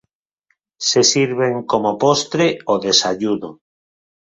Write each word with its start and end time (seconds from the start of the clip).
Se 0.87 1.03
sirven 1.09 1.55
como 1.71 1.91
postre 2.03 2.47
o 2.65 2.75
desayuno. 2.85 3.49